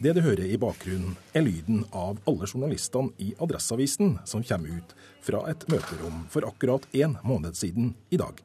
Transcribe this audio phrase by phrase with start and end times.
[0.00, 4.94] Det du hører i bakgrunnen, er lyden av alle journalistene i Adresseavisen som kommer ut
[5.20, 8.38] fra et møterom for akkurat én måned siden i dag.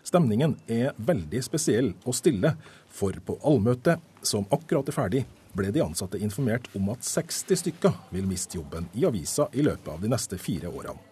[0.00, 2.54] Stemningen er veldig spesiell og stille,
[2.88, 7.98] for på allmøtet, som akkurat er ferdig, ble de ansatte informert om at 60 stykker
[8.14, 11.04] vil miste jobben i avisa i løpet av de neste fire årene.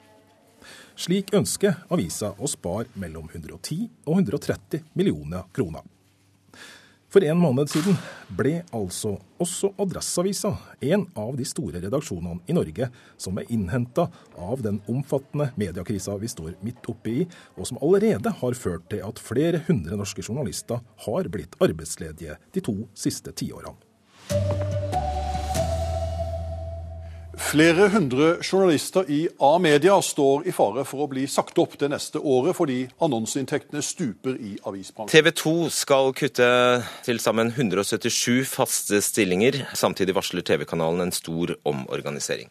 [0.96, 5.84] Slik ønsker avisa å spare mellom 110 og 130 millioner kroner.
[7.16, 7.94] For en måned siden
[8.36, 10.50] ble altså også Adresseavisa
[10.84, 14.04] en av de store redaksjonene i Norge som er innhenta
[14.36, 19.00] av den omfattende mediekrisa vi står midt oppe i, og som allerede har ført til
[19.08, 24.75] at flere hundre norske journalister har blitt arbeidsledige de to siste tiårene.
[27.36, 32.16] Flere hundre journalister i A-media står i fare for å bli sagt opp det neste
[32.18, 35.12] året fordi annonseinntektene stuper i avisbransjen.
[35.12, 36.48] TV 2 skal kutte
[37.04, 39.66] til sammen 177 faste stillinger.
[39.76, 42.48] Samtidig varsler TV-kanalen en stor omorganisering.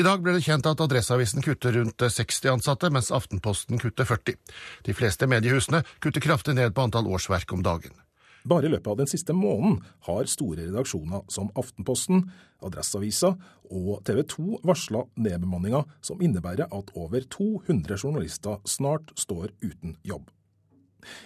[0.00, 4.38] I dag ble det kjent at Adresseavisen kutter rundt 60 ansatte, mens Aftenposten kutter 40.
[4.86, 7.92] De fleste mediehusene kutter kraftig ned på antall årsverk om dagen.
[8.44, 12.24] Bare i løpet av den siste måneden har store redaksjoner som Aftenposten,
[12.64, 13.34] Adresseavisa
[13.70, 20.30] og TV 2 varsla nedbemanninga som innebærer at over 200 journalister snart står uten jobb.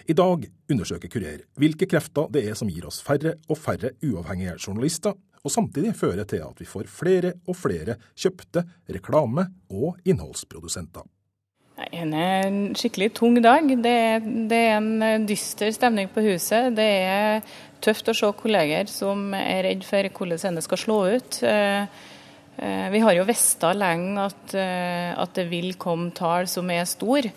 [0.07, 4.55] I dag undersøker Kurer hvilke krefter det er som gir oss færre og færre uavhengige
[4.67, 11.03] journalister, og samtidig fører til at vi får flere og flere kjøpte reklame- og innholdsprodusenter.
[11.75, 13.65] Det er en skikkelig tung dag.
[13.67, 16.71] Det er, det er, en dyster stemning på huset.
[16.77, 17.41] Det er
[17.83, 21.41] tøft å se kolleger som er redd for hvordan det skal slå ut.
[22.55, 27.33] Vi har jo visst lenge at, at, det vil komme tall som er store.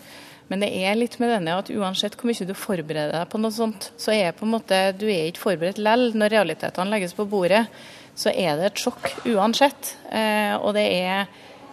[0.47, 3.53] Men det er litt med denne at uansett hvor mye du forbereder deg på noe
[3.53, 6.13] sånt, så er på en måte, du er ikke forberedt lell.
[6.15, 7.67] Når realitetene legges på bordet,
[8.15, 9.93] så er det et sjokk uansett.
[10.63, 11.27] Og det er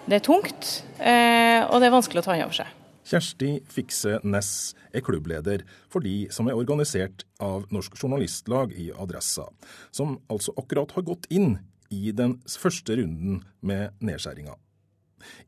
[0.06, 2.74] det er tungt, eh, og det er vanskelig å ta inn over seg.
[3.06, 5.62] Kjersti Fikse Næss er klubbleder
[5.92, 9.46] for de som er organisert av Norsk Journalistlag i Adressa,
[9.94, 11.58] som altså akkurat har gått inn
[11.94, 14.56] i den første runden med nedskjæringa.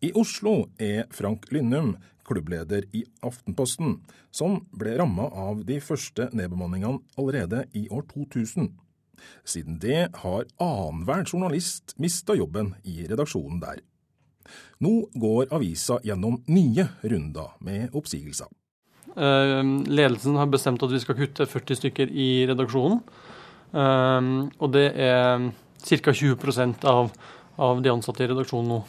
[0.02, 1.96] I Oslo er Frank Lynnum
[2.28, 3.98] klubbleder i Aftenposten,
[4.30, 8.72] som ble ramma av de første nedbemanningene allerede i år 2000.
[9.42, 13.82] Siden det har annenhver journalist mista jobben i redaksjonen der.
[14.84, 18.50] Nå går avisa gjennom nye runder med oppsigelser.
[19.16, 23.00] Eh, ledelsen har bestemt at vi skal kutte 40 stykker i redaksjonen.
[23.72, 25.50] Eh, og det er
[25.88, 26.12] ca.
[26.12, 27.10] 20 av,
[27.58, 28.80] av de ansatte i redaksjonen nå.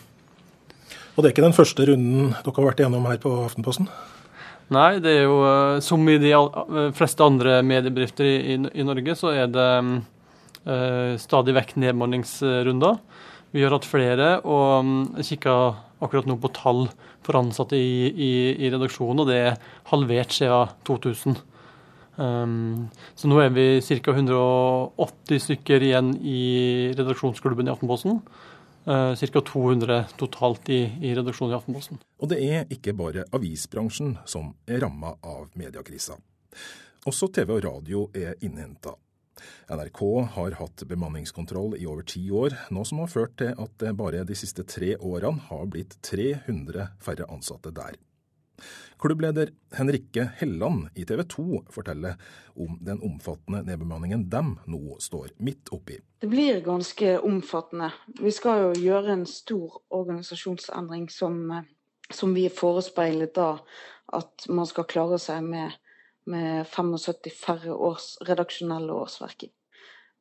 [1.16, 3.90] Og det er ikke den første runden dere har vært igjennom her på Aftenposten?
[4.70, 6.32] Nei, det er jo eh, som i de
[6.96, 13.00] fleste andre mediebedrifter i, i Norge, så er det eh, stadig vekk nedbemanningsrunder.
[13.52, 15.54] Vi har hatt flere, og mm, kikka
[16.00, 16.84] akkurat nå på tall
[17.26, 19.58] for ansatte i, i, i redaksjonen, og det er
[19.90, 21.40] halvert siden 2000.
[22.20, 24.14] Um, så nå er vi ca.
[24.14, 26.40] 180 stykker igjen i
[26.98, 28.22] redaksjonsklubben i Aftenposten.
[28.90, 29.42] Uh, ca.
[29.42, 32.02] 200 totalt i, i, redaksjonen i Aftenposten.
[32.20, 36.20] Og det er ikke bare avisbransjen som er ramma av mediekrisa.
[37.08, 38.98] Også TV og radio er innhenta.
[39.70, 40.04] NRK
[40.36, 44.26] har hatt bemanningskontroll i over ti år, noe som har ført til at det bare
[44.28, 47.98] de siste tre årene har blitt 300 færre ansatte der.
[49.00, 52.18] Klubbleder Henrikke Helland i TV 2 forteller
[52.60, 56.00] om den omfattende nedbemanningen de nå står midt oppi.
[56.20, 57.94] Det blir ganske omfattende.
[58.20, 61.40] Vi skal jo gjøre en stor organisasjonsendring som,
[62.12, 63.54] som vi er forespeilet da
[64.20, 65.80] at man skal klare seg med
[66.30, 69.52] med 75 færre års, redaksjonelle årsverk i.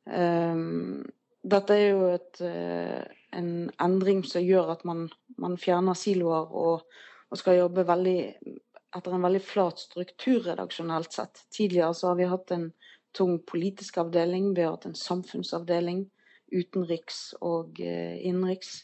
[0.09, 1.03] Um,
[1.45, 3.03] dette er jo et, uh,
[3.37, 3.51] en
[3.81, 5.07] endring som gjør at man,
[5.39, 6.87] man fjerner siloer og,
[7.29, 8.19] og, skal jobbe veldig,
[8.97, 11.45] etter en veldig flat struktur redaksjonelt sett.
[11.53, 12.69] Tidligere så har vi hatt en
[13.15, 16.07] tung politisk avdeling, vi har hatt en samfunnsavdeling,
[16.49, 18.83] utenriks og uh, innenriks.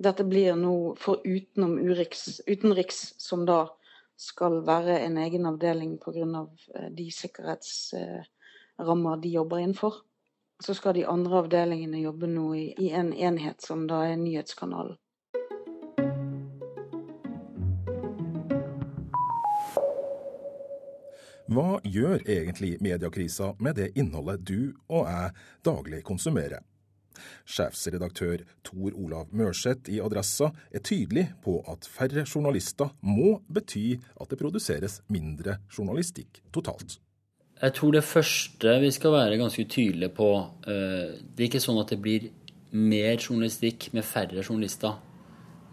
[0.00, 3.66] Dette blir nå for utenom utenriks, som da
[4.16, 6.24] skal være en egen avdeling pga.
[6.40, 6.50] Av
[6.90, 9.94] de sikkerhetsrammer de jobber innenfor.
[10.64, 14.96] Så skal de andre avdelingene jobbe nå i en enhet som da er nyhetskanalen.
[21.44, 25.34] Hva gjør egentlig mediekrisa med det innholdet du og jeg
[25.66, 26.62] daglig konsumerer?
[27.46, 34.30] Sjefsredaktør Tor Olav Mørseth i Adressa er tydelig på at færre journalister må bety at
[34.30, 36.98] det produseres mindre journalistikk totalt.
[37.62, 40.30] Jeg tror det første vi skal være ganske tydelige på
[40.66, 42.26] eh, Det er ikke sånn at det blir
[42.74, 44.98] mer journalistikk med færre journalister.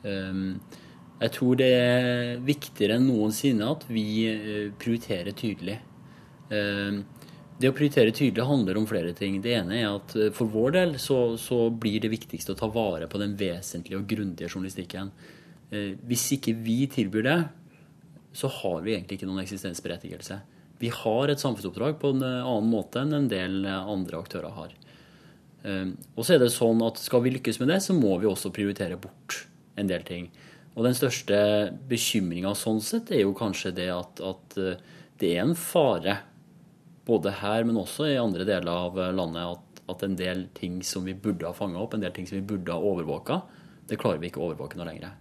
[0.06, 0.44] Eh,
[1.22, 4.06] jeg tror det er viktigere enn noensinne at vi
[4.82, 5.76] prioriterer tydelig.
[7.62, 9.36] Det å prioritere tydelig handler om flere ting.
[9.44, 13.06] Det ene er at for vår del så, så blir det viktigste å ta vare
[13.12, 15.12] på den vesentlige og grundige journalistikken.
[15.70, 17.38] Hvis ikke vi tilbyr det,
[18.34, 20.40] så har vi egentlig ikke noen eksistensberettigelse.
[20.82, 24.56] Vi har et samfunnsoppdrag på en eh, annen måte enn en del eh, andre aktører
[24.56, 24.72] har.
[25.68, 28.30] Eh, og så er det sånn at skal vi lykkes med det, så må vi
[28.30, 29.44] også prioritere bort
[29.80, 30.32] en del ting.
[30.74, 31.38] Og den største
[31.92, 34.58] bekymringa sånn sett er jo kanskje det at, at,
[35.22, 36.16] det er en fare,
[37.08, 41.08] både her, men også i andre deler av landet, at, at en del ting som
[41.08, 43.42] vi burde ha fanga opp, en del ting som vi burde ha overvåka,
[43.90, 45.16] det klarer vi ikke å overvåke noe lenger.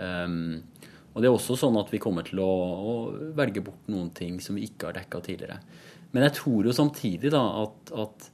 [0.00, 0.62] Um,
[1.10, 2.92] og det er også sånn at vi kommer til å, å
[3.36, 5.58] velge bort noen ting som vi ikke har dekka tidligere.
[6.14, 8.28] Men jeg tror jo samtidig da at, at,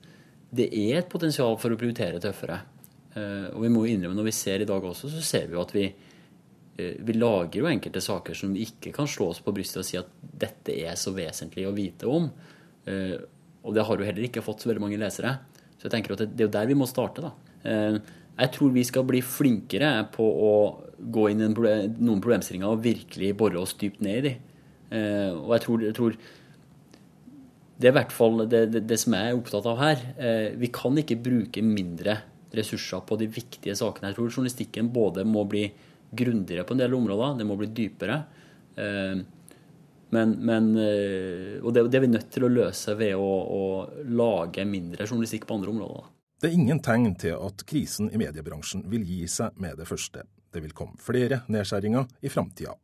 [0.57, 2.61] det er et potensial for å prioritere tøffere.
[3.17, 5.57] Uh, og vi må jo innrømme, når vi ser i dag også, så ser vi
[5.57, 5.87] jo at vi,
[6.77, 9.89] eh, vi lager jo enkelte saker som vi ikke kan slå oss på brystet og
[9.89, 12.29] si at dette er så vesentlig å vite om.
[12.87, 13.17] Eh,
[13.67, 15.35] og det har jo heller ikke fått så veldig mange lesere.
[15.77, 17.33] Så jeg tenker at det, er jo der vi må starte, da.
[17.67, 17.99] Eh,
[18.37, 20.55] jeg tror vi skal bli flinkere på å
[20.97, 24.35] gå inn i noen problemstillinger og virkelig bore oss dypt ned i de.
[24.97, 26.19] Eh, og jeg tror, jeg tror
[27.77, 30.05] det er i hvert fall det, det, det, som jeg er opptatt av her.
[30.57, 32.15] Vi kan ikke bruke mindre
[32.57, 34.11] ressurser på de viktige sakene.
[34.11, 35.67] Jeg tror journalistikken både må bli
[36.17, 38.21] grundigere på en del områder, det må bli dypere.
[38.77, 39.23] Eh,
[40.15, 40.69] men, men,
[41.63, 43.63] og det, det, er vi nødt til å løse ved å, å
[44.07, 46.07] lage mindre journalistikk på andre områder.
[46.37, 50.27] Det er ingen tegn til at krisen i mediebransjen vil gi seg med det første.
[50.53, 52.77] Det vil komme flere nedskjæringer i framtida.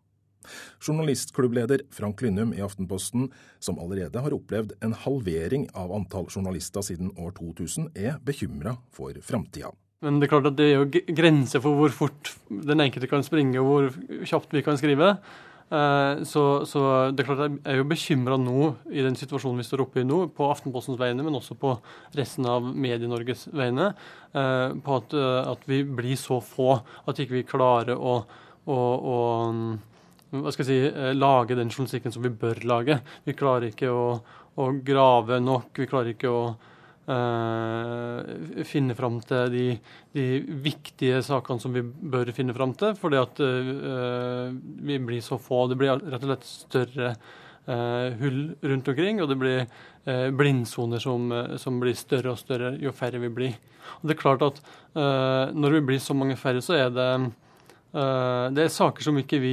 [0.82, 3.28] Journalistklubbleder Frank Lynnum i Aftenposten,
[3.62, 9.16] som allerede har opplevd en halvering av antall journalister siden år 2000, er bekymra for
[9.22, 9.70] framtida.
[10.02, 13.22] Men det er klart at det er jo grenser for hvor fort den enkelte kan
[13.22, 15.14] springe og hvor kjapt vi kan skrive.
[15.72, 16.80] Eh, så, så,
[17.16, 20.04] det er klart jeg er jo bekymra nå i den situasjonen vi står oppe i
[20.04, 21.72] nå, på Aftenpostens vegne, men også på
[22.18, 23.92] resten av Medie-Norges vegne,
[24.36, 28.18] eh, på at, eh, at, vi blir så få at ikke vi klarer å,
[28.68, 28.76] å,
[29.14, 29.16] å
[30.42, 32.98] hva skal jeg si, lage den journalistikken som vi bør lage.
[33.24, 34.04] Vi klarer ikke å,
[34.60, 35.72] å grave nok.
[35.76, 36.44] Vi klarer ikke å
[37.10, 39.66] uh, finne fram til de,
[40.14, 40.26] de,
[40.64, 44.52] viktige sakene som vi bør finne fram til, fordi at uh,
[44.86, 45.66] vi blir så få.
[45.70, 47.12] Det blir rett og slett større
[47.66, 49.64] uh, hull rundt omkring, og det blir
[50.02, 51.28] blindsoner som,
[51.62, 53.52] som, blir større og større jo færre vi blir.
[54.00, 54.56] Og det er klart at
[55.54, 57.06] Når vi blir så mange færre, så er det,
[57.94, 59.52] det er saker som ikke vi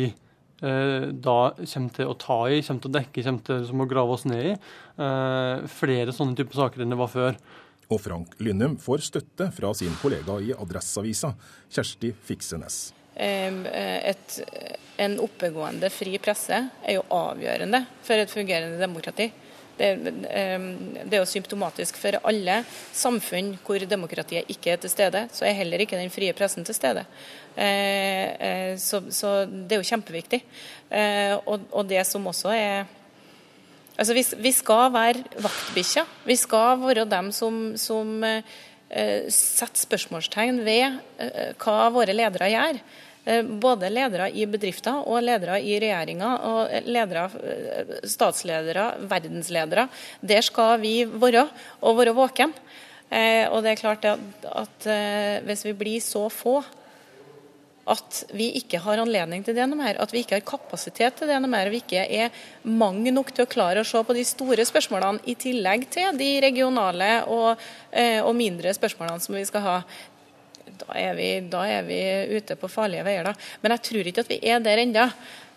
[0.59, 4.15] da kommer til å ta i, kommer til å dekke, kommer til liksom, å grave
[4.17, 4.53] oss ned i.
[4.99, 7.37] Eh, flere sånne typer saker enn det var før.
[7.89, 11.31] Og Frank Lynnum får støtte fra sin kollega i Adresseavisa,
[11.71, 12.81] Kjersti Fiksenes.
[13.15, 13.61] Eh,
[14.11, 14.39] et,
[14.99, 19.31] en oppegående fri presse er jo avgjørende for et fungerende demokrati.
[19.79, 25.23] Det, det, er jo symptomatisk for alle samfunn hvor demokratiet ikke er til stede.
[25.31, 27.05] Så er heller ikke den frie pressen til stede.
[27.55, 30.41] Eh, eh, så, så det er jo kjempeviktig.
[30.91, 32.95] Eh, og, og det som også er
[33.99, 36.05] Altså, vi, vi skal være vaktbikkja.
[36.23, 38.21] Vi skal være dem som, som
[38.87, 41.01] setter spørsmålstegn ved
[41.59, 42.79] hva våre ledere gjør.
[43.29, 49.87] Eh, både ledere i bedrifter og ledere i regjeringa, og ledere, eh, statsledere, verdensledere.
[50.21, 51.47] Der skal vi være,
[51.81, 52.53] og være våken.
[53.11, 56.63] Eh, og det er klart at, at hvis vi blir så få
[57.89, 61.27] at vi ikke har anledning til det noe mer, at vi ikke har kapasitet til
[61.27, 62.29] det noe mer, vi ikke er
[62.61, 66.29] mange nok til å klare å se på de store spørsmålene i tillegg til de
[66.45, 67.57] regionale og,
[67.97, 69.77] og mindre spørsmålene som vi skal ha
[70.81, 71.99] da er, vi, da er vi
[72.37, 73.29] ute på farlige veier.
[73.29, 73.35] da.
[73.61, 75.05] Men jeg tror ikke at vi er der ennå.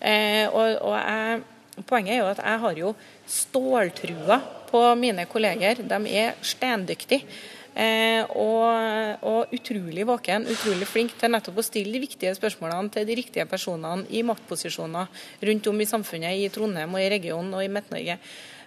[0.02, 1.48] Eh, og,
[1.88, 2.92] poenget er jo at jeg har jo
[3.26, 4.38] ståltrua
[4.68, 5.82] på mine kolleger.
[5.82, 7.24] De er stendyktige.
[7.72, 13.06] Eh, og, og, utrolig våken, utrolig flink til nettopp å stille de viktige spørsmålene til
[13.08, 15.08] de riktige personene i maktposisjoner
[15.48, 18.18] rundt om i samfunnet, i Trondheim og i regionen og i Midt-Norge.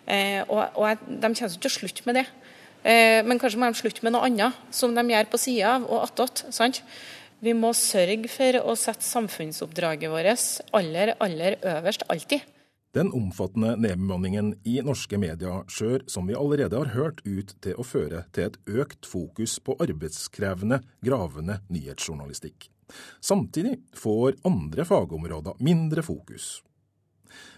[0.09, 2.25] Eh, og, og jeg, de kommer ikke til å slutte med det.
[2.85, 5.87] Eh, men kanskje må de slutte med noe annet, som de gjør på sida av
[5.89, 6.45] og attåt.
[7.43, 10.45] Vi må sørge for å sette samfunnsoppdraget vårt
[10.77, 12.45] aller, aller øverst, alltid.
[12.95, 17.83] Den omfattende nedbemanningen i norske medier skjør, som vi allerede har hørt, ut til å
[17.83, 22.69] føre til et økt fokus på arbeidskrevende, gravende nyhetsjournalistikk.
[23.19, 26.61] Samtidig får andre fagområder mindre fokus.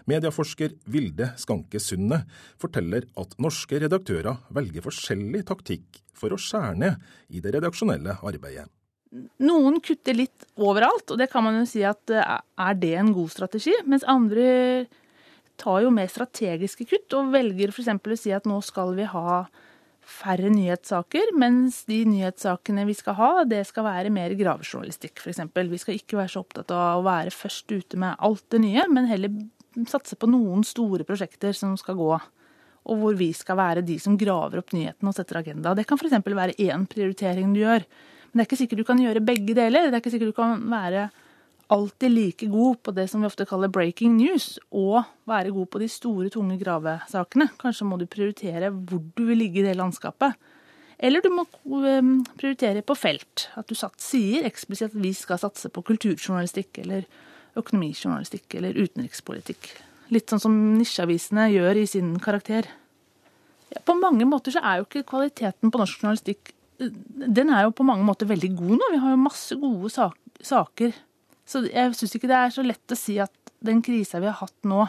[0.08, 2.22] Medieforsker Vilde Skanke Sunde
[2.60, 8.68] forteller at norske redaktører velger forskjellig taktikk for å skjære ned i det redaksjonelle arbeidet.
[9.40, 13.14] Noen kutter litt overalt, og det kan man jo si at eh, er det en
[13.16, 13.72] god strategi?
[13.88, 14.84] Mens andre
[15.58, 17.88] tar jo mer strategiske kutt og velger f.eks.
[17.88, 19.40] å si at nå skal vi ha
[20.08, 25.42] færre nyhetssaker, mens de nyhetssakene vi skal ha, det skal være mer gravejournalistikk f.eks.
[25.56, 28.86] Vi skal ikke være så opptatt av å være først ute med alt det nye,
[28.92, 29.34] men heller
[29.88, 32.10] satse på noen store prosjekter som skal gå.
[32.88, 35.74] Og hvor vi skal være de som graver opp nyheten og setter agenda.
[35.76, 36.18] Det kan f.eks.
[36.24, 37.84] være én prioritering du gjør.
[38.28, 39.88] Men det er ikke sikkert du kan gjøre begge deler.
[39.88, 41.08] Det er ikke sikkert du kan være
[41.68, 45.80] alltid like god på det som vi ofte kaller breaking news, og være god på
[45.82, 47.50] de store, tunge gravesakene.
[47.60, 50.36] Kanskje må du prioritere hvor du vil ligge i det landskapet.
[50.98, 51.44] Eller du må
[51.86, 53.46] ehm, prioritere på felt.
[53.58, 57.04] At du sier eksplisitt at vi skal satse på kulturjournalistikk eller
[57.60, 59.70] økonomijournalistikk eller utenrikspolitikk.
[60.14, 62.68] Litt sånn som nisjeavisene gjør i sin karakter.
[63.68, 67.72] Ja, på mange måter så er jo ikke kvaliteten på norsk journalistikk Den er jo
[67.74, 68.88] på mange måter veldig god nå.
[68.92, 70.92] Vi har jo masse gode saker
[71.48, 74.36] så jeg syns ikke det er så lett å si at den krisa vi har
[74.38, 74.84] hatt nå,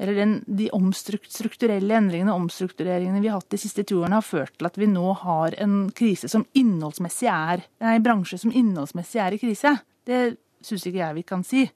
[0.00, 4.26] eller den, de strukturelle endringene og omstruktureringene vi har hatt de siste to årene, har
[4.26, 9.20] ført til at vi nå har en krise som innholdsmessig er, en bransje som innholdsmessig
[9.22, 9.76] er i krise.
[10.08, 10.20] Det
[10.64, 11.66] syns ikke jeg vi kan si.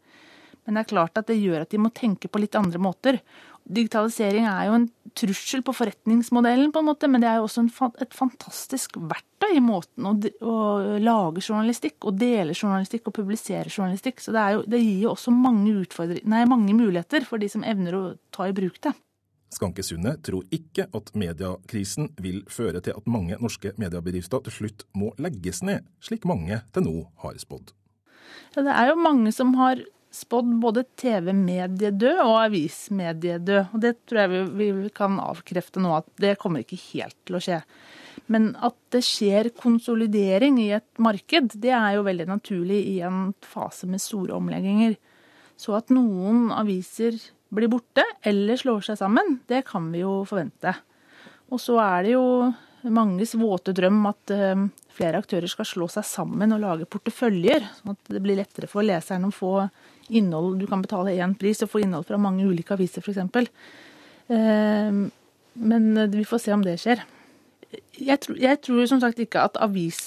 [0.65, 3.19] Men det er klart at det gjør at de må tenke på litt andre måter.
[3.65, 4.87] Digitalisering er jo en
[5.17, 7.71] trussel på forretningsmodellen, på en måte, men det er jo også en,
[8.05, 10.13] et fantastisk verktøy i måten å,
[10.45, 10.57] å,
[11.01, 14.21] lage journalistikk, og dele journalistikk og publisere journalistikk.
[14.25, 15.77] Så det, jo, det gir jo også mange,
[16.29, 18.93] nei, mange muligheter for de som evner å ta i bruk det.
[19.55, 24.85] Skanke Sunde tror ikke at mediekrisen vil føre til at mange norske mediebedrifter til slutt
[24.99, 27.71] må legges ned, slik mange til nå har spådd.
[28.55, 29.83] Ja, det er jo mange som har
[30.15, 33.75] spådd både TV-mediedød og avismediedød.
[33.75, 37.39] Og det tror jeg vi, vi kan avkrefte nå, at det kommer ikke helt til
[37.39, 37.61] å skje.
[38.31, 43.33] Men at det skjer konsolidering i et marked, det er jo veldig naturlig i en
[43.45, 44.97] fase med store omlegginger.
[45.61, 47.19] Så at noen aviser
[47.55, 50.73] blir borte eller slår seg sammen, det kan vi jo forvente.
[51.53, 52.25] Og så er det jo
[52.93, 57.95] manges våte drøm at eh, flere aktører skal slå seg sammen og lage porteføljer, sånn
[57.95, 59.57] at det blir lettere for leseren å få
[60.13, 63.49] innhold Du kan betale én pris og få innhold fra mange ulike aviser, f.eks.
[64.29, 65.07] Ehm,
[65.55, 67.01] men vi får se om det skjer.
[67.97, 70.03] Jeg tror, jeg tror som sagt ikke at avis,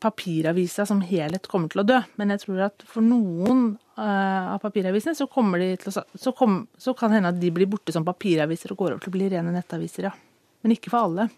[0.00, 1.98] papiravisa som helhet kommer til å dø.
[2.18, 7.20] Men jeg tror at for noen av papiravisene så, å, så, kom, så kan det
[7.20, 10.08] hende at de blir borte som papiraviser og går over til å bli rene nettaviser,
[10.08, 10.14] ja.
[10.64, 11.28] Men ikke for alle.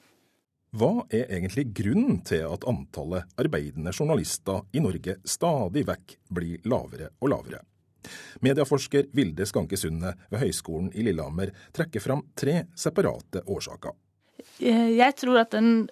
[0.72, 7.10] Hva er egentlig grunnen til at antallet arbeidende journalister i Norge stadig vekk blir lavere
[7.20, 7.60] og lavere?
[8.40, 13.92] Medieforsker Vilde Skanke Sundet ved Høgskolen i Lillehammer trekker fram tre separate årsaker.
[14.64, 15.90] Eh, jeg tror at den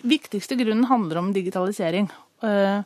[0.00, 2.08] viktigste grunnen handler om digitalisering.
[2.40, 2.80] Eh,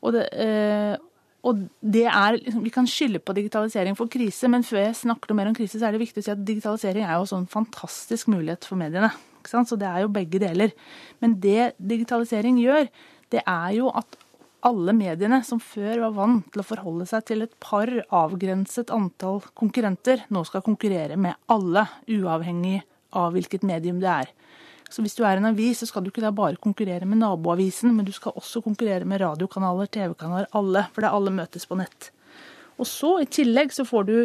[0.00, 0.96] og det, eh,
[1.44, 5.36] og det er, liksom, Vi kan skylde på digitalisering for krise, men før jeg snakker
[5.36, 7.46] mer om krise, så er det viktig å si at digitalisering er jo også en
[7.46, 9.12] fantastisk mulighet for mediene.
[9.48, 10.74] Så det er jo begge deler.
[11.20, 12.90] Men det digitalisering gjør,
[13.30, 14.18] det er jo at
[14.66, 19.40] alle mediene som før var vant til å forholde seg til et par avgrenset antall
[19.56, 22.82] konkurrenter, nå skal konkurrere med alle, uavhengig
[23.16, 24.34] av hvilket medium det er.
[24.90, 27.92] Så hvis du er en avis, så skal du ikke da bare konkurrere med naboavisen,
[27.94, 31.78] men du skal også konkurrere med radiokanaler, TV-kanaler, alle, for det er alle møtes på
[31.78, 32.10] nett.
[32.80, 34.16] Og så i tillegg så får du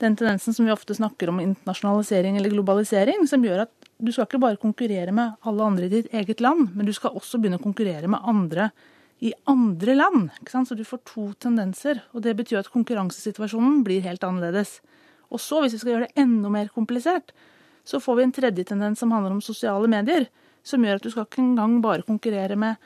[0.00, 4.26] den tendensen som vi ofte snakker om internasjonalisering eller globalisering, som gjør at du skal
[4.26, 7.60] ikke bare konkurrere med alle andre i ditt eget land, men du skal også begynne
[7.60, 8.70] å konkurrere med andre
[9.20, 10.30] i andre land.
[10.48, 12.00] Så du får to tendenser.
[12.16, 14.78] Og det betyr at konkurransesituasjonen blir helt annerledes.
[15.30, 17.34] Og så, hvis vi skal gjøre det enda mer komplisert,
[17.84, 20.26] så får vi en tredje tendens som handler om sosiale medier.
[20.64, 22.80] Som gjør at du skal ikke engang bare konkurrere med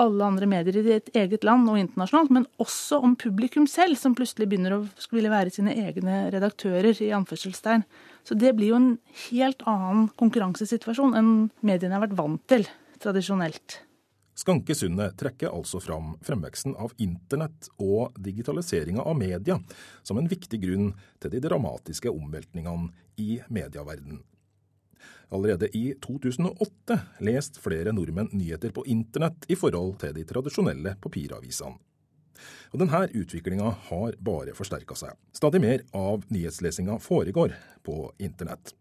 [0.00, 4.14] alle andre medier i ditt eget land og internasjonalt, men også om publikum selv, som
[4.18, 7.84] plutselig begynner å skulle være sine egne redaktører, i anførselstegn.
[8.26, 8.94] Så det blir jo en
[9.28, 12.66] helt annen konkurransesituasjon enn mediene har vært vant til
[13.02, 13.82] tradisjonelt.
[14.38, 19.58] Skanke Sundet trekker altså fram fremveksten av internett og digitaliseringa av media
[20.06, 24.20] som en viktig grunn til de dramatiske omveltningene i medieverdenen.
[25.30, 31.76] Allerede i 2008 leste flere nordmenn nyheter på internett i forhold til de tradisjonelle papiravisene.
[32.72, 35.16] Og Denne utviklinga har bare forsterka seg.
[35.34, 38.74] Stadig mer av nyhetslesinga foregår på internett.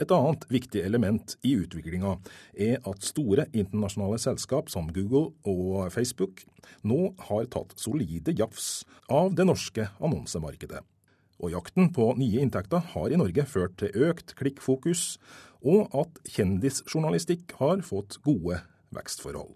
[0.00, 2.16] Et annet viktig element i utviklinga
[2.58, 6.42] er at store internasjonale selskap som Google og Facebook
[6.82, 10.80] nå har tatt solide jafs av det norske annonsemarkedet.
[11.42, 15.18] Og jakten på nye inntekter har i Norge ført til økt klikkfokus,
[15.62, 18.60] og at kjendisjournalistikk har fått gode
[18.94, 19.54] vekstforhold.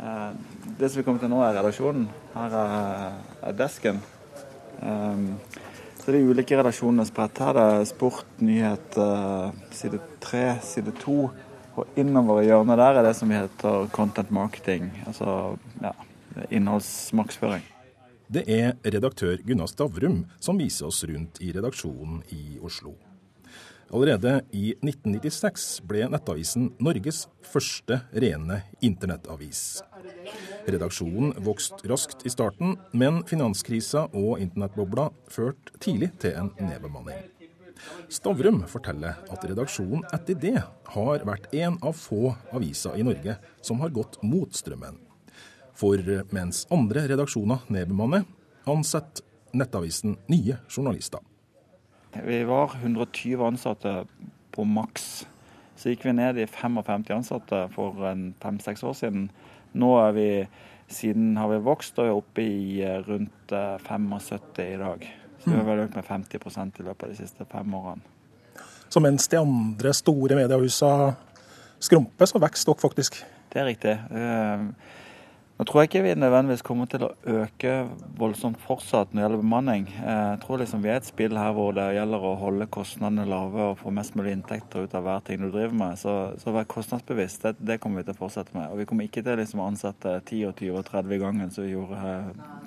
[0.00, 0.30] Eh,
[0.78, 2.08] det som vi kommer til nå, er redaksjonen.
[2.34, 4.00] Her er desken.
[6.00, 7.42] Så det er de ulike redaksjonene spredt.
[7.44, 11.28] Her er sport, nyhet, eh, side tre, side to.
[11.76, 14.88] Og innover i hjørnet der er det som heter content marketing.
[15.06, 15.92] Altså ja,
[16.50, 17.62] innholdsmarkedsføring.
[18.30, 22.94] Det er redaktør Gunnar Stavrum som viser oss rundt i redaksjonen i Oslo.
[23.90, 29.80] Allerede i 1996 ble Nettavisen Norges første rene internettavis.
[30.70, 37.26] Redaksjonen vokste raskt i starten, men finanskrisa og internettbobla førte tidlig til en nedbemanning.
[38.12, 40.58] Stavrum forteller at redaksjonen etter det
[40.94, 45.09] har vært en av få aviser i Norge som har gått mot strømmen.
[45.80, 45.96] For
[46.36, 48.26] mens andre redaksjoner nedbemanner,
[48.68, 49.24] ansetter
[49.56, 51.18] Nettavisen nye journalister.
[52.26, 54.04] Vi var 120 ansatte
[54.54, 55.26] på maks.
[55.76, 57.96] Så gikk vi ned i 55 ansatte for
[58.42, 59.24] fem-seks år siden.
[59.72, 60.28] Nå er vi,
[60.92, 63.54] siden har vi vokst og er oppe i eh, rundt
[63.86, 65.08] 75 eh, i dag.
[65.40, 68.02] Så vi har vel økt med 50 i løpet av de siste fem årene.
[68.90, 71.14] Så mens de andre store mediehusene
[71.80, 73.22] skrumper, så vokser dere faktisk?
[73.50, 73.94] Det er riktig.
[75.60, 77.72] Nå tror jeg ikke vi nødvendigvis kommer til å øke
[78.16, 79.82] voldsomt fortsatt når det gjelder bemanning.
[79.92, 83.26] Eh, jeg tror liksom vi er et spill her hvor det gjelder å holde kostnadene
[83.28, 86.00] lave og få mest mulig inntekter ut av hver ting du driver med.
[86.00, 88.70] Så, så å være kostnadsbevisst, det, det, kommer vi til å fortsette med.
[88.72, 91.68] Og vi kommer ikke til liksom å ansette 10 og 20 og 30 ganger som
[91.68, 92.16] vi gjorde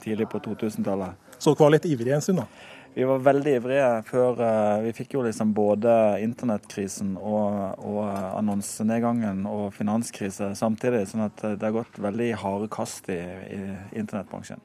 [0.05, 1.33] tidlig på 2000-tallet.
[1.39, 2.82] Så dere var litt ivrige en stund, da?
[2.93, 8.03] Vi var veldig ivrige før eh, Vi fikk jo liksom både internettkrisen og, og
[8.37, 11.07] annonsenedgangen og finanskrise samtidig.
[11.09, 13.17] sånn at det har gått veldig harde kast i,
[13.49, 13.61] i
[13.97, 14.61] internettbransjen.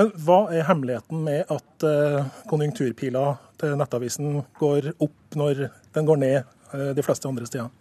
[0.00, 3.24] Men hva er hemmeligheten med at uh, konjunkturpila
[3.60, 7.72] til Nettavisen går opp når den går ned de fleste andre steder?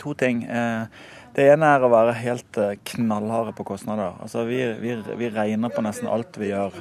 [0.00, 0.44] To ting.
[1.34, 2.58] Det ene er å være helt
[2.92, 4.14] knallharde på kostnader.
[4.22, 6.78] Altså, vi, vi, vi regner på nesten alt vi gjør.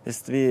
[0.00, 0.42] Hvis vi,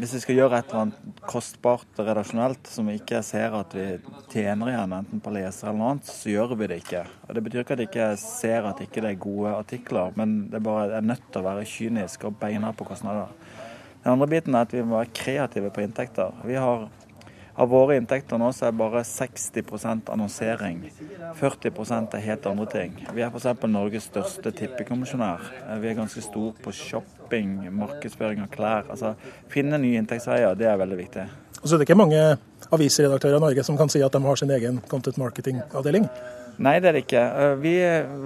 [0.00, 3.84] hvis vi, skal gjøre et eller annet kostbart redaksjonelt som vi ikke ser at vi
[4.32, 7.02] tjener igjen, enten på leser eller noe annet, så gjør vi det ikke.
[7.26, 10.38] Og Det betyr ikke at jeg ikke ser at ikke det er gode artikler, men
[10.48, 13.28] det er bare er nødt til å være kynisk og beina på kostnader.
[14.00, 16.40] Den andre biten er at vi må være kreative på inntekter.
[16.48, 16.88] Vi har
[17.60, 20.86] av våre inntekter nå så er bare 60% annonsering.
[21.36, 22.94] 40% er helt andre ting.
[23.12, 23.66] Vi er f.eks.
[23.68, 25.50] Norges største tippekommisjonær.
[25.82, 26.72] Vi er ganske stor på
[27.30, 28.90] shopping, markedsføring av klær.
[28.90, 29.14] Altså,
[29.50, 31.28] Finne nye inntektsveier, det er veldig viktig.
[31.60, 32.20] Og så er det ikke mange
[32.72, 36.08] avisredaktører i Norge som kan si at de har sin egen content marketing-avdeling?
[36.60, 37.22] Nei, det er det ikke.
[37.22, 37.74] Eh, vi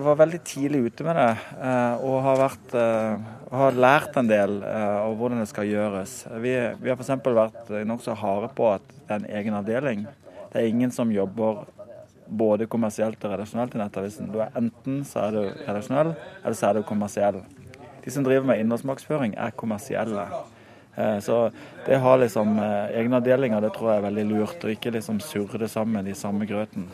[0.03, 4.57] var veldig tidlig ute med det eh, og har, vært, eh, har lært en del
[4.65, 6.17] av hvordan det skal gjøres.
[6.43, 7.13] Vi, vi har f.eks.
[7.29, 10.07] vært nokså harde på at det er en egen avdeling.
[10.51, 11.67] Det er ingen som jobber
[12.27, 14.33] både kommersielt og redaksjonelt i Nettavisen.
[14.33, 17.43] Du er Enten så er du redaksjonell, eller så er du kommersiell.
[18.05, 20.27] De som driver med innholdsmarkedsføring, er kommersielle.
[20.95, 21.39] Eh, så
[21.87, 24.93] det å ha liksom eh, egne avdelinger, det tror jeg er veldig lurt, og ikke
[24.95, 26.87] liksom surre det sammen i samme grøten.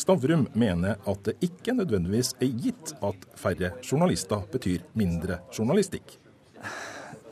[0.00, 6.18] Stavrum mener at det ikke nødvendigvis er gitt at færre journalister betyr mindre journalistikk.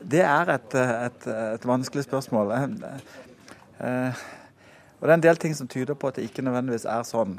[0.08, 1.28] Det er et, et,
[1.58, 2.54] et vanskelig spørsmål.
[2.54, 4.22] Eh,
[4.98, 7.36] og det er en del ting som tyder på at det ikke nødvendigvis er sånn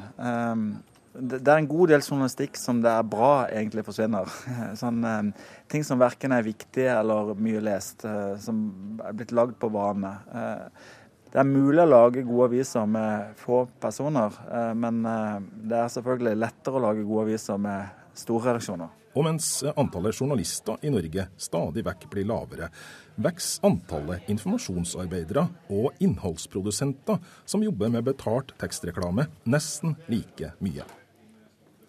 [1.14, 4.30] det er en god del journalistikk som det er bra egentlig forsvinner.
[4.80, 8.62] Sånn, eh, ting som verken er viktige eller mye lest, eh, som
[9.04, 10.14] er blitt lagd på vane.
[10.30, 10.86] Eh,
[11.30, 14.34] det er mulig å lage gode aviser med få personer,
[14.74, 17.86] men det er selvfølgelig lettere å lage gode aviser med
[18.18, 18.90] store redaksjoner.
[19.14, 19.46] Og mens
[19.78, 22.72] antallet journalister i Norge stadig vekk blir lavere,
[23.14, 30.82] vokser antallet informasjonsarbeidere og innholdsprodusenter som jobber med betalt tekstreklame, nesten like mye.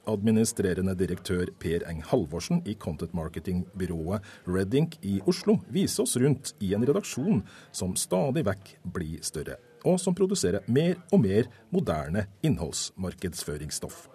[0.10, 6.74] Administrerende direktør Per Eng Halvorsen i content marketing-byrået Redink i Oslo viser oss rundt i
[6.74, 14.10] en redaksjon som stadig vekk blir større, og som produserer mer og mer moderne innholdsmarkedsføringsstoff.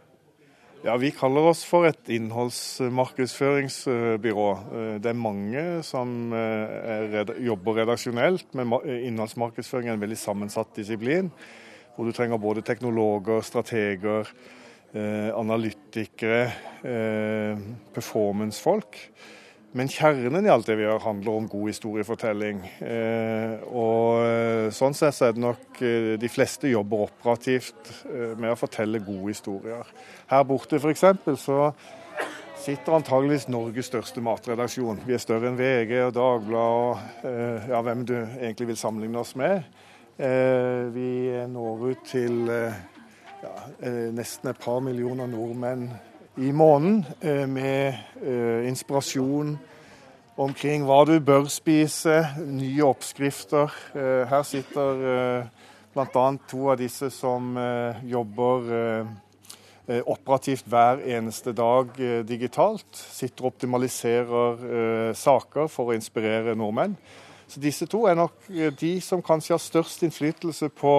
[0.83, 4.59] Ja, Vi kaller oss for et innholdsmarkedsføringsbyrå.
[4.99, 11.31] Det er mange som eh, jobber redaksjonelt, men innholdsmarkedsføring er en veldig sammensatt disiplin.
[11.95, 14.33] Hvor du trenger både teknologer, strateger, Eh,
[15.35, 17.59] analytikere, eh,
[17.95, 18.99] performancefolk.
[19.77, 22.63] Men kjernen i alt det vi gjør, handler om god historiefortelling.
[22.81, 25.83] Eh, og sånn sett er det nok
[26.23, 27.93] de fleste jobber operativt
[28.41, 29.85] med å fortelle gode historier.
[30.31, 31.05] Her borte f.eks.
[31.43, 31.75] så
[32.57, 35.05] sitter antageligvis Norges største matredaksjon.
[35.05, 39.37] Vi er større enn VG og Dagbladet og ja, hvem du egentlig vil sammenligne oss
[39.37, 39.69] med.
[40.17, 41.11] Vi
[41.53, 42.49] når ut til
[43.43, 43.55] ja,
[44.15, 45.89] nesten et par millioner nordmenn
[46.37, 47.05] i måneden
[47.53, 47.95] med
[48.69, 49.57] inspirasjon
[50.37, 53.73] omkring hva du bør spise, nye oppskrifter.
[53.97, 56.27] Eh, her sitter eh, bl.a.
[56.49, 58.75] to av disse som eh, jobber
[59.87, 61.93] operativt hver eneste dag
[62.27, 62.89] digitalt.
[62.91, 66.97] Sitter og optimaliserer saker for å inspirere nordmenn.
[67.47, 68.49] Så disse to er nok
[68.81, 70.95] de som kanskje har størst innflytelse på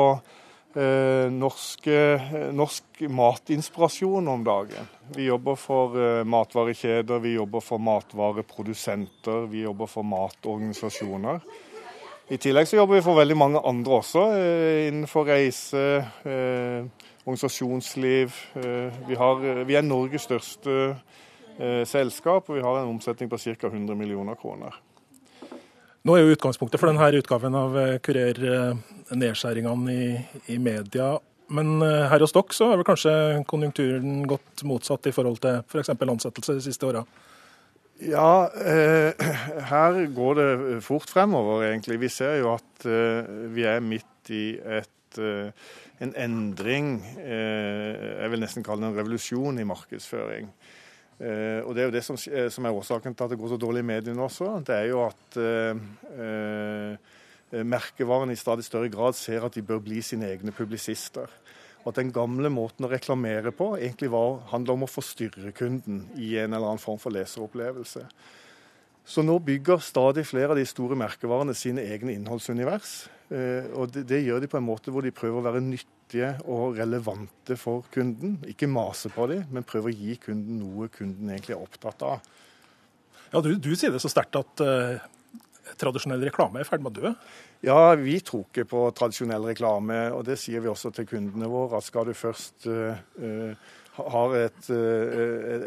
[0.78, 4.90] Eh, norske, eh, norsk matinspirasjon om dagen.
[5.16, 11.40] Vi jobber for eh, matvarekjeder, vi jobber for matvareprodusenter, vi jobber for matorganisasjoner.
[12.30, 14.22] I tillegg så jobber vi for veldig mange andre også,
[14.92, 15.84] innenfor reise,
[17.24, 18.36] organisasjonsliv.
[19.08, 20.98] Vi, har, vi er Norges største
[21.88, 23.72] selskap, og vi har en omsetning på ca.
[23.72, 24.76] 100 millioner kroner.
[26.08, 30.12] Nå er jo utgangspunktet for denne utgaven av eh, Kurer eh, nedskjæringene i,
[30.54, 31.18] i, media.
[31.52, 33.16] Men eh, her hos dere så har vel kanskje
[33.50, 35.92] konjunkturen gått motsatt i forhold til f.eks.
[35.92, 37.04] For ansettelse de siste åra?
[38.08, 39.28] Ja, eh,
[39.74, 42.00] her går det fort fremover, egentlig.
[42.06, 44.46] Vi ser jo at eh, vi er midt i
[44.80, 45.52] et, eh,
[46.00, 50.52] en endring, jeg vil nesten kalle det en revolusjon i markedsføring.
[51.18, 53.50] Uh, og Det er jo det som, eh, som, er årsaken til at det går
[53.50, 54.52] så dårlig i mediene også.
[54.62, 55.80] Det er jo at uh,
[56.22, 61.32] uh, merkevarene i stadig større grad ser at de bør bli sine egne publisister.
[61.82, 66.06] Og at den gamle måten å reklamere på egentlig var, handler om å forstyrre kunden
[66.22, 68.06] i en eller annen form for leseropplevelse.
[69.08, 73.08] Så nå bygger stadig flere av de store merkevarene sine egne innholdsunivers.
[73.80, 76.38] Og det, det gjør de på en måte hvor de prøver å være nyttige nyttige
[76.48, 78.40] og relevante for kunden.
[78.48, 82.20] Ikke mase på dem, men prøve å gi kunden noe kunden egentlig er opptatt av.
[83.32, 85.00] Ja, Du, du sier det så sterkt at uh,
[85.78, 87.14] tradisjonell reklame er i ferd med å dø?
[87.62, 91.78] Ja, vi tror ikke på tradisjonell reklame, og det sier vi også til kundene våre.
[91.78, 93.52] at Skal du først uh, uh,
[93.98, 94.70] har et,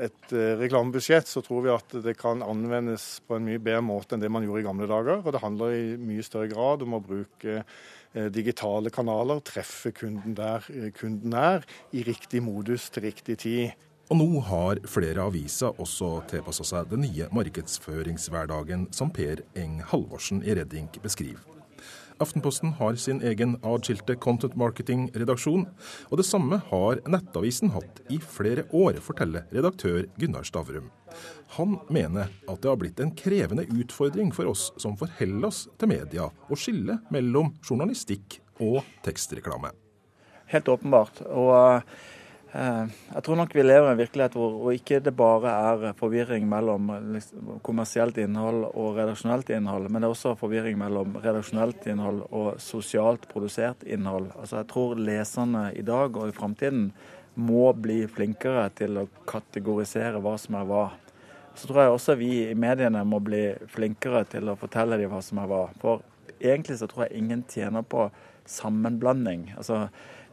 [0.06, 4.22] et, reklamebudsjett, så tror vi at det kan anvendes på en mye bedre måte enn
[4.22, 5.24] det man gjorde i gamle dager.
[5.24, 7.64] Og det handler i mye større grad om å bruke
[8.12, 11.62] Eh, digitale kanaler, treffe kunden der eh, kunden er,
[11.94, 13.76] i riktig modus til riktig tid.
[14.10, 20.42] Og nå har flere aviser også tilpassa seg den nye markedsføringshverdagen som Per Eng Halvorsen
[20.42, 21.59] i Redding beskriver.
[22.20, 25.62] Aftenposten har sin egen adskilte content marketing-redaksjon,
[26.10, 30.90] og det samme har Nettavisen hatt i flere år, forteller redaktør Gunnar Stavrum.
[31.56, 35.94] Han mener at det har blitt en krevende utfordring for oss som forholder oss til
[35.94, 39.72] media, å skille mellom journalistikk og tekstreklame.
[40.52, 41.22] Helt åpenbart.
[41.24, 41.82] og
[42.50, 46.48] jeg tror nok vi lever i en virkelighet hvor, hvor ikke det bare er forvirring
[46.50, 52.24] mellom liksom, kommersielt innhold og redaksjonelt innhold, men det er også forvirring mellom redaksjonelt innhold
[52.26, 54.32] og sosialt produsert innhold.
[54.34, 56.88] Altså Jeg tror leserne i dag og i framtiden
[57.38, 60.84] må bli flinkere til å kategorisere hva som er hva.
[61.54, 65.22] Så tror jeg også vi i mediene må bli flinkere til å fortelle dem hva
[65.22, 65.64] som er hva.
[65.78, 66.02] For
[66.40, 68.08] egentlig så tror jeg ingen tjener på
[68.50, 69.52] sammenblanding.
[69.56, 69.86] Altså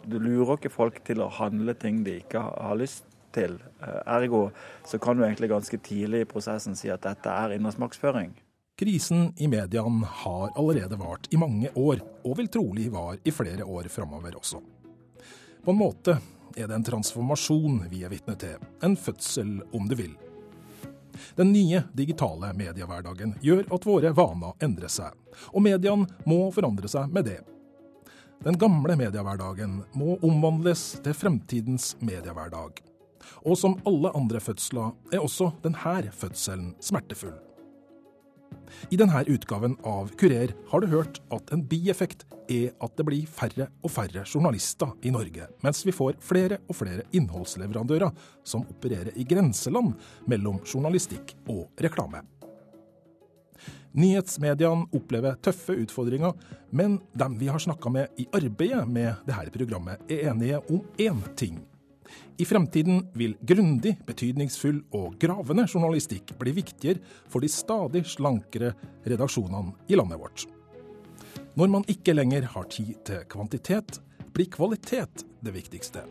[0.07, 3.57] du lurer ikke folk til å handle ting de ikke har lyst til.
[3.83, 4.49] Eh, ergo
[4.87, 8.35] så kan du egentlig ganske tidlig i prosessen si at dette er innholdsmarkedsføring.
[8.77, 13.65] Krisen i mediene har allerede vart i mange år, og vil trolig vare i flere
[13.65, 14.61] år framover også.
[15.65, 16.19] På en måte
[16.53, 20.13] er det en transformasjon vi er vitne til, en fødsel om du vil.
[21.35, 25.17] Den nye digitale mediehverdagen gjør at våre vaner endrer seg,
[25.49, 27.41] og mediene må forandre seg med det.
[28.45, 32.83] Den gamle mediehverdagen må omvandles til fremtidens mediehverdag.
[33.43, 37.35] Og som alle andre fødsler er også denne fødselen smertefull.
[38.91, 43.27] I denne utgaven av Kurer har du hørt at en bieffekt er at det blir
[43.27, 48.13] færre og færre journalister i Norge, mens vi får flere og flere innholdsleverandører
[48.47, 49.95] som opererer i grenseland
[50.29, 52.23] mellom journalistikk og reklame.
[53.97, 56.35] Nyhetsmediene opplever tøffe utfordringer,
[56.69, 61.23] men dem vi har snakka med i arbeidet med dette programmet, er enige om én
[61.35, 61.57] ting.
[62.37, 68.75] I fremtiden vil grundig, betydningsfull og gravende journalistikk bli viktigere for de stadig slankere
[69.07, 70.45] redaksjonene i landet vårt.
[71.57, 73.97] Når man ikke lenger har tid til kvantitet,
[74.29, 76.05] blir kvalitet det viktigste.